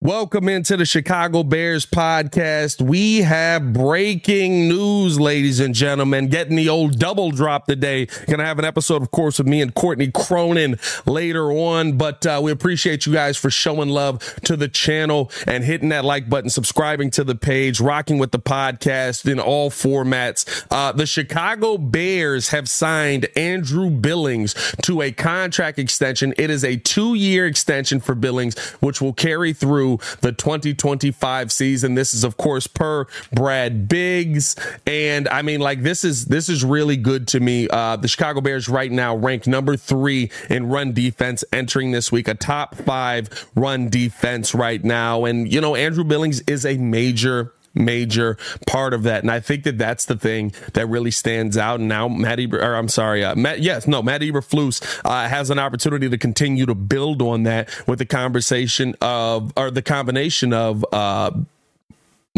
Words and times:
Welcome 0.00 0.48
into 0.48 0.76
the 0.76 0.84
Chicago 0.84 1.42
Bears 1.42 1.84
podcast. 1.84 2.80
We 2.80 3.22
have 3.22 3.72
breaking 3.72 4.68
news, 4.68 5.18
ladies 5.18 5.58
and 5.58 5.74
gentlemen. 5.74 6.28
Getting 6.28 6.54
the 6.54 6.68
old 6.68 7.00
double 7.00 7.32
drop 7.32 7.66
today. 7.66 8.06
Gonna 8.28 8.44
have 8.44 8.60
an 8.60 8.64
episode, 8.64 9.02
of 9.02 9.10
course, 9.10 9.38
with 9.38 9.48
me 9.48 9.60
and 9.60 9.74
Courtney 9.74 10.12
Cronin 10.12 10.78
later 11.04 11.50
on. 11.50 11.98
But 11.98 12.24
uh, 12.24 12.38
we 12.40 12.52
appreciate 12.52 13.06
you 13.06 13.12
guys 13.12 13.36
for 13.36 13.50
showing 13.50 13.88
love 13.88 14.20
to 14.44 14.56
the 14.56 14.68
channel 14.68 15.32
and 15.48 15.64
hitting 15.64 15.88
that 15.88 16.04
like 16.04 16.30
button, 16.30 16.48
subscribing 16.48 17.10
to 17.10 17.24
the 17.24 17.34
page, 17.34 17.80
rocking 17.80 18.18
with 18.18 18.30
the 18.30 18.38
podcast 18.38 19.28
in 19.28 19.40
all 19.40 19.68
formats. 19.68 20.64
Uh, 20.70 20.92
the 20.92 21.06
Chicago 21.06 21.76
Bears 21.76 22.50
have 22.50 22.68
signed 22.68 23.26
Andrew 23.34 23.90
Billings 23.90 24.54
to 24.82 25.02
a 25.02 25.10
contract 25.10 25.76
extension. 25.76 26.34
It 26.38 26.50
is 26.50 26.62
a 26.62 26.76
two-year 26.76 27.48
extension 27.48 27.98
for 27.98 28.14
Billings, 28.14 28.56
which 28.78 29.00
will 29.02 29.12
carry 29.12 29.52
through 29.52 29.87
the 30.20 30.32
2025 30.32 31.50
season. 31.50 31.94
This 31.94 32.14
is, 32.14 32.24
of 32.24 32.36
course, 32.36 32.66
per 32.66 33.06
Brad 33.32 33.88
Biggs. 33.88 34.54
And 34.86 35.28
I 35.28 35.42
mean, 35.42 35.60
like, 35.60 35.82
this 35.82 36.04
is, 36.04 36.26
this 36.26 36.48
is 36.48 36.64
really 36.64 36.96
good 36.96 37.26
to 37.28 37.40
me. 37.40 37.68
Uh, 37.68 37.96
the 37.96 38.08
Chicago 38.08 38.40
Bears 38.40 38.68
right 38.68 38.92
now 38.92 39.16
rank 39.16 39.46
number 39.46 39.76
three 39.76 40.30
in 40.50 40.68
run 40.68 40.92
defense 40.92 41.44
entering 41.52 41.90
this 41.90 42.12
week, 42.12 42.28
a 42.28 42.34
top 42.34 42.74
five 42.74 43.48
run 43.54 43.88
defense 43.88 44.54
right 44.54 44.84
now. 44.84 45.24
And, 45.24 45.50
you 45.50 45.60
know, 45.60 45.74
Andrew 45.74 46.04
Billings 46.04 46.40
is 46.42 46.66
a 46.66 46.76
major 46.76 47.52
major 47.74 48.36
part 48.66 48.94
of 48.94 49.02
that. 49.04 49.22
And 49.22 49.30
I 49.30 49.40
think 49.40 49.64
that 49.64 49.78
that's 49.78 50.04
the 50.06 50.16
thing 50.16 50.52
that 50.74 50.86
really 50.86 51.10
stands 51.10 51.56
out. 51.56 51.80
And 51.80 51.88
now 51.88 52.08
Matt 52.08 52.40
Eber, 52.40 52.60
or 52.60 52.74
I'm 52.74 52.88
sorry, 52.88 53.24
uh, 53.24 53.34
Matt, 53.34 53.60
yes, 53.60 53.86
no, 53.86 54.02
Matt 54.02 54.20
Eberflus 54.22 55.00
uh, 55.04 55.28
has 55.28 55.50
an 55.50 55.58
opportunity 55.58 56.08
to 56.08 56.18
continue 56.18 56.66
to 56.66 56.74
build 56.74 57.22
on 57.22 57.44
that 57.44 57.68
with 57.86 57.98
the 57.98 58.06
conversation 58.06 58.94
of, 59.00 59.52
or 59.56 59.70
the 59.70 59.82
combination 59.82 60.52
of, 60.52 60.84
uh, 60.92 61.30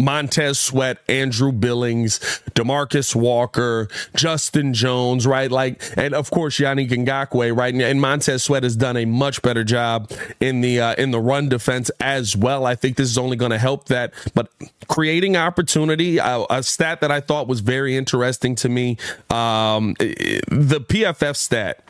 Montez 0.00 0.58
Sweat, 0.58 0.98
Andrew 1.08 1.52
Billings, 1.52 2.18
Demarcus 2.54 3.14
Walker, 3.14 3.88
Justin 4.14 4.74
Jones, 4.74 5.26
right? 5.26 5.50
Like, 5.50 5.82
and 5.96 6.14
of 6.14 6.30
course 6.30 6.58
Yannick 6.58 6.90
Ngakoue, 6.90 7.56
right? 7.56 7.74
And 7.74 8.00
Montez 8.00 8.42
Sweat 8.42 8.62
has 8.62 8.76
done 8.76 8.96
a 8.96 9.04
much 9.04 9.42
better 9.42 9.64
job 9.64 10.10
in 10.40 10.60
the 10.60 10.80
uh, 10.80 10.94
in 10.94 11.10
the 11.10 11.20
run 11.20 11.48
defense 11.48 11.90
as 12.00 12.36
well. 12.36 12.66
I 12.66 12.74
think 12.74 12.96
this 12.96 13.08
is 13.08 13.18
only 13.18 13.36
going 13.36 13.52
to 13.52 13.58
help 13.58 13.86
that. 13.86 14.12
But 14.34 14.50
creating 14.88 15.36
opportunity, 15.36 16.18
uh, 16.18 16.46
a 16.50 16.62
stat 16.62 17.00
that 17.00 17.10
I 17.10 17.20
thought 17.20 17.46
was 17.46 17.60
very 17.60 17.96
interesting 17.96 18.54
to 18.56 18.68
me, 18.68 18.96
um, 19.28 19.94
the 19.98 20.84
PFF 20.86 21.36
stat 21.36 21.82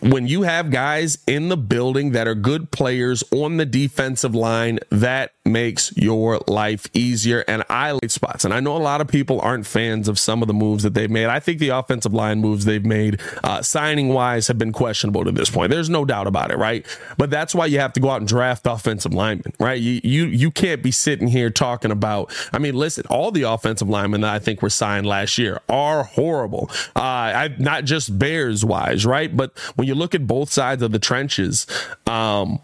when 0.00 0.26
you 0.26 0.42
have 0.42 0.70
guys 0.70 1.18
in 1.26 1.48
the 1.48 1.56
building 1.56 2.12
that 2.12 2.26
are 2.26 2.34
good 2.34 2.70
players 2.70 3.22
on 3.32 3.56
the 3.56 3.66
defensive 3.66 4.34
line, 4.34 4.78
that 4.88 5.32
makes 5.44 5.94
your 5.96 6.40
life 6.46 6.86
easier. 6.94 7.44
And 7.48 7.64
I 7.68 7.92
like 7.92 8.10
spots. 8.10 8.44
And 8.44 8.54
I 8.54 8.60
know 8.60 8.76
a 8.76 8.78
lot 8.78 9.00
of 9.00 9.08
people 9.08 9.40
aren't 9.40 9.66
fans 9.66 10.08
of 10.08 10.18
some 10.18 10.42
of 10.42 10.48
the 10.48 10.54
moves 10.54 10.84
that 10.84 10.94
they've 10.94 11.10
made. 11.10 11.26
I 11.26 11.40
think 11.40 11.58
the 11.58 11.70
offensive 11.70 12.14
line 12.14 12.40
moves 12.40 12.64
they've 12.64 12.84
made, 12.84 13.20
uh, 13.42 13.62
signing 13.62 14.10
wise, 14.10 14.46
have 14.48 14.58
been 14.58 14.72
questionable 14.72 15.24
to 15.24 15.32
this 15.32 15.50
point. 15.50 15.70
There's 15.70 15.90
no 15.90 16.04
doubt 16.04 16.26
about 16.26 16.50
it, 16.50 16.56
right? 16.56 16.86
But 17.18 17.30
that's 17.30 17.54
why 17.54 17.66
you 17.66 17.80
have 17.80 17.92
to 17.94 18.00
go 18.00 18.10
out 18.10 18.20
and 18.20 18.28
draft 18.28 18.66
offensive 18.66 19.12
linemen, 19.12 19.52
right? 19.58 19.80
You 19.80 20.00
you 20.04 20.26
you 20.26 20.50
can't 20.50 20.82
be 20.82 20.92
sitting 20.92 21.28
here 21.28 21.50
talking 21.50 21.90
about. 21.90 22.34
I 22.52 22.58
mean, 22.58 22.74
listen, 22.74 23.04
all 23.10 23.32
the 23.32 23.42
offensive 23.42 23.88
linemen 23.88 24.22
that 24.22 24.32
I 24.32 24.38
think 24.38 24.62
were 24.62 24.70
signed 24.70 25.06
last 25.06 25.36
year 25.36 25.60
are 25.68 26.04
horrible. 26.04 26.70
Uh, 26.94 27.00
I, 27.00 27.54
not 27.58 27.84
just 27.84 28.18
Bears 28.18 28.64
wise, 28.64 29.04
right? 29.04 29.36
But 29.36 29.52
when 29.80 29.88
you 29.88 29.94
look 29.94 30.14
at 30.14 30.26
both 30.26 30.52
sides 30.52 30.82
of 30.82 30.92
the 30.92 30.98
trenches, 30.98 31.66
um, 32.06 32.60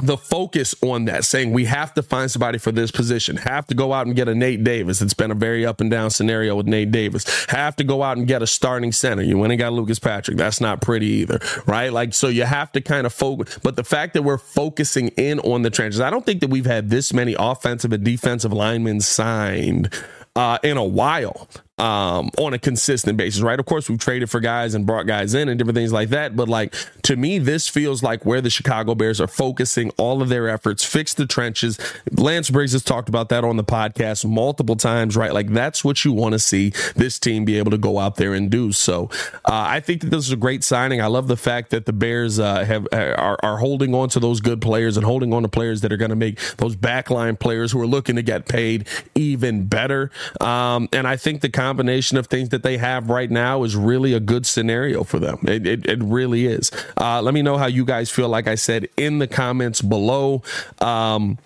the 0.00 0.16
focus 0.16 0.74
on 0.80 1.04
that, 1.04 1.26
saying 1.26 1.52
we 1.52 1.66
have 1.66 1.92
to 1.92 2.02
find 2.02 2.30
somebody 2.30 2.56
for 2.56 2.72
this 2.72 2.90
position, 2.90 3.36
have 3.36 3.66
to 3.66 3.74
go 3.74 3.92
out 3.92 4.06
and 4.06 4.16
get 4.16 4.26
a 4.26 4.34
Nate 4.34 4.64
Davis. 4.64 5.02
It's 5.02 5.12
been 5.12 5.30
a 5.30 5.34
very 5.34 5.66
up 5.66 5.78
and 5.78 5.90
down 5.90 6.08
scenario 6.08 6.56
with 6.56 6.66
Nate 6.66 6.90
Davis. 6.90 7.26
Have 7.50 7.76
to 7.76 7.84
go 7.84 8.02
out 8.02 8.16
and 8.16 8.26
get 8.26 8.40
a 8.40 8.46
starting 8.46 8.92
center. 8.92 9.22
You 9.22 9.36
went 9.36 9.52
and 9.52 9.58
got 9.58 9.74
Lucas 9.74 9.98
Patrick. 9.98 10.38
That's 10.38 10.58
not 10.58 10.80
pretty 10.80 11.06
either, 11.06 11.38
right? 11.66 11.92
Like, 11.92 12.14
so 12.14 12.28
you 12.28 12.44
have 12.44 12.72
to 12.72 12.80
kind 12.80 13.06
of 13.06 13.12
focus. 13.12 13.58
But 13.62 13.76
the 13.76 13.84
fact 13.84 14.14
that 14.14 14.22
we're 14.22 14.38
focusing 14.38 15.08
in 15.18 15.38
on 15.40 15.60
the 15.60 15.70
trenches, 15.70 16.00
I 16.00 16.08
don't 16.08 16.24
think 16.24 16.40
that 16.40 16.48
we've 16.48 16.64
had 16.64 16.88
this 16.88 17.12
many 17.12 17.36
offensive 17.38 17.92
and 17.92 18.02
defensive 18.02 18.54
linemen 18.54 19.02
signed 19.02 19.92
uh, 20.34 20.56
in 20.62 20.78
a 20.78 20.84
while 20.84 21.46
um, 21.78 22.30
on 22.38 22.54
a 22.54 22.58
consistent 22.58 23.18
basis, 23.18 23.42
right? 23.42 23.60
Of 23.60 23.66
course, 23.66 23.90
we've 23.90 23.98
traded 23.98 24.30
for 24.30 24.40
guys 24.40 24.74
and 24.74 24.86
brought 24.86 25.06
guys 25.06 25.34
in 25.34 25.48
and 25.48 25.58
different 25.58 25.76
things 25.76 25.92
like 25.92 26.08
that. 26.08 26.34
But 26.34 26.48
like 26.48 26.74
to 27.02 27.16
me, 27.16 27.38
this 27.38 27.68
feels 27.68 28.02
like 28.02 28.24
where 28.24 28.40
the 28.40 28.48
Chicago 28.50 28.94
Bears 28.94 29.20
are 29.20 29.26
focusing 29.26 29.90
all 29.98 30.22
of 30.22 30.28
their 30.28 30.48
efforts, 30.48 30.84
fix 30.84 31.12
the 31.12 31.26
trenches. 31.26 31.78
Lance 32.10 32.48
Briggs 32.48 32.72
has 32.72 32.82
talked 32.82 33.08
about 33.08 33.28
that 33.28 33.44
on 33.44 33.56
the 33.56 33.64
podcast 33.64 34.24
multiple 34.24 34.76
times, 34.76 35.16
right? 35.16 35.32
Like 35.32 35.48
that's 35.48 35.84
what 35.84 36.04
you 36.04 36.12
want 36.12 36.32
to 36.32 36.38
see 36.38 36.70
this 36.94 37.18
team 37.18 37.44
be 37.44 37.58
able 37.58 37.70
to 37.72 37.78
go 37.78 37.98
out 37.98 38.16
there 38.16 38.32
and 38.32 38.50
do. 38.50 38.72
So 38.72 39.10
uh, 39.44 39.66
I 39.68 39.80
think 39.80 40.00
that 40.00 40.10
this 40.10 40.26
is 40.26 40.32
a 40.32 40.36
great 40.36 40.64
signing. 40.64 41.02
I 41.02 41.06
love 41.06 41.28
the 41.28 41.36
fact 41.36 41.70
that 41.70 41.84
the 41.84 41.92
Bears 41.92 42.38
uh, 42.38 42.64
have 42.64 42.88
are, 42.92 43.38
are 43.42 43.58
holding 43.58 43.94
on 43.94 44.08
to 44.10 44.20
those 44.20 44.40
good 44.40 44.62
players 44.62 44.96
and 44.96 45.04
holding 45.04 45.34
on 45.34 45.42
to 45.42 45.48
players 45.48 45.82
that 45.82 45.92
are 45.92 45.96
going 45.98 46.10
to 46.10 46.16
make 46.16 46.40
those 46.56 46.74
backline 46.74 47.38
players 47.38 47.72
who 47.72 47.80
are 47.80 47.86
looking 47.86 48.16
to 48.16 48.22
get 48.22 48.48
paid 48.48 48.88
even 49.14 49.66
better. 49.66 50.10
Um, 50.40 50.88
and 50.92 51.06
I 51.06 51.16
think 51.16 51.42
the 51.42 51.50
combination 51.66 52.16
of 52.16 52.28
things 52.28 52.50
that 52.50 52.62
they 52.62 52.76
have 52.78 53.10
right 53.10 53.30
now 53.30 53.64
is 53.64 53.74
really 53.74 54.12
a 54.14 54.20
good 54.20 54.46
scenario 54.46 55.02
for 55.02 55.18
them. 55.18 55.38
It, 55.48 55.66
it, 55.66 55.86
it 55.86 55.98
really 56.00 56.46
is. 56.46 56.70
Uh, 56.96 57.20
let 57.20 57.34
me 57.34 57.42
know 57.42 57.58
how 57.58 57.66
you 57.66 57.84
guys 57.84 58.08
feel, 58.08 58.28
like 58.28 58.46
I 58.46 58.54
said, 58.54 58.88
in 58.96 59.18
the 59.18 59.26
comments 59.26 59.82
below. 59.82 60.42
Um, 60.80 61.38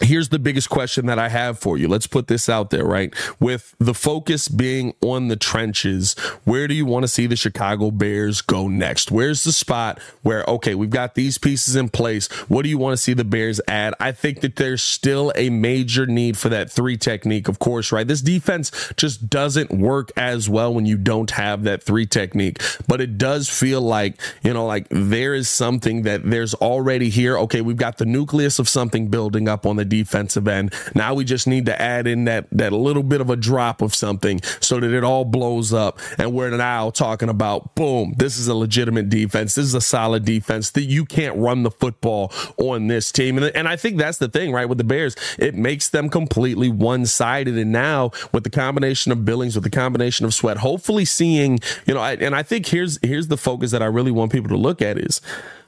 here's 0.00 0.28
the 0.28 0.38
biggest 0.38 0.70
question 0.70 1.06
that 1.06 1.18
I 1.18 1.28
have 1.28 1.58
for 1.58 1.76
you. 1.76 1.88
Let's 1.88 2.06
put 2.06 2.26
this 2.26 2.48
out 2.48 2.70
there, 2.70 2.84
right? 2.84 3.14
With 3.40 3.74
the 3.78 3.94
focus 3.94 4.48
being 4.48 4.94
on 5.00 5.28
the 5.28 5.36
trenches, 5.36 6.14
where 6.44 6.66
do 6.68 6.74
you 6.74 6.86
want 6.86 7.04
to 7.04 7.08
see 7.08 7.26
the 7.26 7.36
Chicago 7.36 7.90
Bears 7.90 8.40
go 8.40 8.68
next? 8.68 9.10
Where's 9.10 9.44
the 9.44 9.52
spot 9.52 10.00
where, 10.22 10.44
okay, 10.44 10.74
we've 10.74 10.90
got 10.90 11.14
these 11.14 11.38
pieces 11.38 11.76
in 11.76 11.88
place. 11.88 12.28
What 12.48 12.62
do 12.62 12.68
you 12.68 12.78
want 12.78 12.94
to 12.94 13.02
see 13.02 13.14
the 13.14 13.24
Bears 13.24 13.60
add? 13.68 13.94
I 14.00 14.12
think 14.12 14.40
that 14.40 14.56
there's 14.56 14.82
still 14.82 15.32
a 15.36 15.50
major 15.50 16.06
need 16.06 16.36
for 16.36 16.48
that 16.48 16.70
three 16.70 16.96
technique, 16.96 17.48
of 17.48 17.58
course, 17.58 17.92
right? 17.92 18.06
This 18.06 18.20
defense 18.20 18.70
just 18.96 19.28
doesn't 19.28 19.70
work 19.70 20.10
as 20.16 20.48
well 20.48 20.72
when 20.74 20.86
you 20.86 20.96
don't 20.96 21.30
have 21.32 21.64
that 21.64 21.82
three 21.82 22.06
technique, 22.06 22.62
but 22.88 23.00
it 23.00 23.18
does 23.18 23.48
feel 23.48 23.80
like, 23.80 24.20
you 24.42 24.52
know, 24.52 24.66
like 24.66 24.86
there 24.90 25.34
is 25.34 25.48
something 25.48 26.02
that 26.02 26.28
there's 26.28 26.54
already 26.54 27.10
here. 27.10 27.38
Okay, 27.38 27.60
we've 27.60 27.76
got 27.76 27.98
the 27.98 28.06
nucleus 28.06 28.58
of 28.58 28.68
something 28.68 29.08
building 29.08 29.48
up 29.48 29.66
on 29.66 29.76
the 29.76 29.83
the 29.90 30.02
defensive 30.02 30.48
end. 30.48 30.72
Now 30.94 31.14
we 31.14 31.24
just 31.24 31.46
need 31.46 31.66
to 31.66 31.80
add 31.80 32.06
in 32.06 32.24
that 32.24 32.46
that 32.52 32.72
little 32.72 33.02
bit 33.02 33.20
of 33.20 33.30
a 33.30 33.36
drop 33.36 33.82
of 33.82 33.94
something 33.94 34.40
so 34.60 34.80
that 34.80 34.92
it 34.92 35.04
all 35.04 35.24
blows 35.24 35.72
up. 35.72 35.98
And 36.18 36.32
we're 36.32 36.50
now 36.50 36.90
talking 36.90 37.28
about 37.28 37.74
boom, 37.74 38.14
this 38.16 38.38
is 38.38 38.48
a 38.48 38.54
legitimate 38.54 39.08
defense. 39.08 39.54
This 39.54 39.66
is 39.66 39.74
a 39.74 39.80
solid 39.80 40.24
defense 40.24 40.70
that 40.70 40.84
you 40.84 41.04
can't 41.04 41.36
run 41.36 41.62
the 41.62 41.70
football 41.70 42.32
on 42.56 42.86
this 42.86 43.12
team. 43.12 43.36
And, 43.38 43.46
and 43.54 43.68
I 43.68 43.76
think 43.76 43.98
that's 43.98 44.18
the 44.18 44.28
thing, 44.28 44.52
right? 44.52 44.68
With 44.68 44.78
the 44.78 44.84
Bears, 44.84 45.16
it 45.38 45.54
makes 45.54 45.88
them 45.88 46.08
completely 46.08 46.68
one 46.68 47.06
sided. 47.06 47.56
And 47.58 47.72
now 47.72 48.10
with 48.32 48.44
the 48.44 48.50
combination 48.50 49.12
of 49.12 49.24
Billings, 49.24 49.54
with 49.54 49.64
the 49.64 49.70
combination 49.70 50.26
of 50.26 50.34
Sweat, 50.34 50.58
hopefully 50.58 51.04
seeing, 51.04 51.60
you 51.86 51.94
know, 51.94 52.00
I, 52.00 52.12
and 52.14 52.34
I 52.34 52.42
think 52.42 52.66
here's 52.66 52.98
here's 53.02 53.28
the 53.28 53.36
focus 53.36 53.70
that 53.70 53.82
I 53.82 53.86
really 53.86 54.10
want 54.10 54.32
people 54.32 54.48
to 54.48 54.56
look 54.56 54.82
at 54.82 54.98
is 54.98 55.20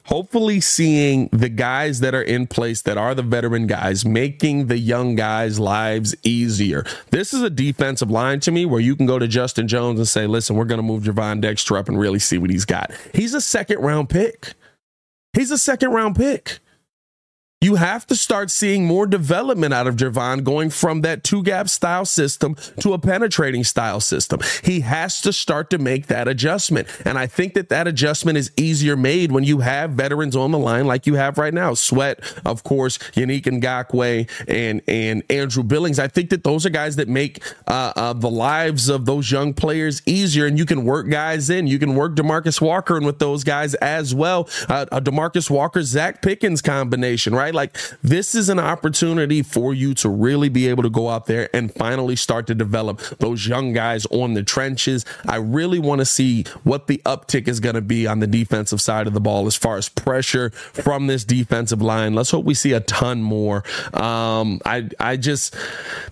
hopefully 0.07 0.59
seeing 0.59 1.29
the 1.31 1.49
guys 1.49 1.99
that 1.99 2.15
are 2.15 2.21
in 2.21 2.47
place 2.47 2.81
that 2.81 2.97
are 2.97 3.13
the 3.13 3.21
veteran 3.21 3.67
guys 3.67 4.05
making 4.05 4.67
the 4.67 4.77
young 4.77 5.15
guys 5.15 5.59
lives 5.59 6.15
easier. 6.23 6.85
This 7.11 7.33
is 7.33 7.41
a 7.41 7.49
defensive 7.49 8.09
line 8.09 8.39
to 8.41 8.51
me 8.51 8.65
where 8.65 8.79
you 8.79 8.95
can 8.95 9.05
go 9.05 9.19
to 9.19 9.27
justin 9.27 9.67
jones 9.67 9.99
and 9.99 10.07
say 10.07 10.25
listen 10.25 10.55
we're 10.55 10.65
going 10.65 10.79
to 10.79 10.83
move 10.83 11.03
Gervon 11.03 11.41
Dexter 11.41 11.77
up 11.77 11.89
and 11.89 11.99
really 11.99 12.19
see 12.19 12.37
what 12.37 12.49
he's 12.49 12.65
got. 12.65 12.91
He's 13.13 13.33
a 13.33 13.41
second 13.41 13.79
round 13.79 14.09
pick. 14.09 14.53
He's 15.33 15.51
a 15.51 15.57
second 15.57 15.91
round 15.91 16.15
pick 16.15 16.59
you 17.59 17.73
have 17.73 18.05
to 18.05 18.15
start 18.15 18.51
seeing 18.51 18.85
more 18.85 19.07
development 19.07 19.73
out 19.73 19.87
of 19.87 19.95
Gervon 19.95 20.43
going 20.43 20.69
from 20.69 21.01
that 21.01 21.23
two 21.23 21.41
gap 21.41 21.67
style 21.69 22.05
system 22.05 22.55
to 22.79 22.93
a 22.93 22.99
penetrating 22.99 23.63
style 23.63 23.99
system. 23.99 24.41
He 24.63 24.81
has 24.81 25.21
to 25.21 25.33
start 25.33 25.71
to 25.71 25.79
make 25.79 26.05
that 26.05 26.27
adjustment. 26.27 26.87
And 27.03 27.17
I 27.17 27.25
think 27.25 27.55
that 27.55 27.69
that 27.69 27.87
adjustment 27.87 28.37
is 28.37 28.51
easier 28.57 28.95
made 28.95 29.31
when 29.31 29.43
you 29.43 29.59
have 29.59 29.91
veterans 29.91 30.35
on 30.35 30.51
the 30.51 30.59
line 30.59 30.85
like 30.85 31.07
you 31.07 31.15
have 31.15 31.39
right 31.39 31.53
now. 31.53 31.73
Sweat, 31.73 32.19
of 32.45 32.63
course, 32.63 32.99
Yannick 33.13 33.45
Ngakoue 33.45 34.29
and, 34.47 34.83
and 34.87 35.23
Andrew 35.27 35.63
Billings. 35.63 35.97
I 35.97 36.09
think 36.09 36.29
that 36.29 36.43
those 36.43 36.63
are 36.63 36.69
guys 36.69 36.97
that 36.97 37.07
make 37.07 37.41
uh, 37.65 37.91
uh, 37.95 38.13
the 38.13 38.29
lives 38.29 38.87
of 38.87 39.05
those 39.05 39.31
young 39.31 39.55
players 39.55 40.03
easier 40.05 40.45
and 40.45 40.59
you 40.59 40.65
can 40.67 40.85
work 40.85 41.09
guys 41.09 41.49
in. 41.49 41.65
You 41.65 41.79
can 41.79 41.95
work 41.95 42.15
Demarcus 42.15 42.61
Walker 42.61 42.97
and 42.97 43.05
with 43.05 43.17
those 43.17 43.43
guys 43.43 43.73
as 43.75 44.13
well. 44.13 44.47
Uh, 44.69 44.85
a 44.91 45.01
Demarcus 45.01 45.49
Walker, 45.49 45.79
Zacch 45.79 46.21
Pickens 46.21 46.61
combination, 46.61 47.33
right? 47.33 47.46
Right? 47.47 47.55
Like 47.55 47.77
this 48.01 48.35
is 48.35 48.49
an 48.49 48.59
opportunity 48.59 49.41
for 49.41 49.73
you 49.73 49.93
to 49.95 50.09
really 50.09 50.49
be 50.49 50.67
able 50.67 50.83
to 50.83 50.89
go 50.89 51.09
out 51.09 51.25
there 51.25 51.49
and 51.53 51.73
finally 51.73 52.15
start 52.15 52.47
to 52.47 52.55
develop 52.55 52.99
those 53.19 53.47
young 53.47 53.73
guys 53.73 54.05
on 54.07 54.33
the 54.33 54.43
trenches. 54.43 55.05
I 55.27 55.37
really 55.37 55.79
want 55.79 55.99
to 55.99 56.05
see 56.05 56.43
what 56.63 56.87
the 56.87 57.01
uptick 57.05 57.47
is 57.47 57.59
going 57.59 57.75
to 57.75 57.81
be 57.81 58.07
on 58.07 58.19
the 58.19 58.27
defensive 58.27 58.81
side 58.81 59.07
of 59.07 59.13
the 59.13 59.21
ball 59.21 59.47
as 59.47 59.55
far 59.55 59.77
as 59.77 59.89
pressure 59.89 60.49
from 60.49 61.07
this 61.07 61.23
defensive 61.23 61.81
line. 61.81 62.13
Let's 62.13 62.31
hope 62.31 62.45
we 62.45 62.53
see 62.53 62.73
a 62.73 62.81
ton 62.81 63.21
more. 63.21 63.63
Um, 63.93 64.61
I 64.65 64.89
I 64.99 65.17
just 65.17 65.55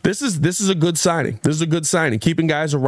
this 0.04 0.22
is 0.22 0.40
this 0.40 0.62
is 0.62 0.70
a 0.70 0.76
good 0.76 0.98
signing. 0.98 1.40
This 1.44 1.56
is 1.56 1.62
a 1.62 1.68
good 1.68 1.86
signing. 1.86 2.20
Keeping 2.20 2.48
guys 2.48 2.74
around 2.74 2.84